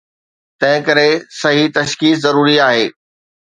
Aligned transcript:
تنهن 0.61 0.81
ڪري، 0.87 1.03
صحيح 1.41 1.67
تشخيص 1.77 2.17
ضروري 2.25 2.57
آهي. 2.71 2.85